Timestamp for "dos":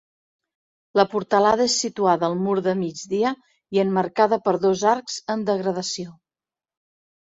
4.67-4.85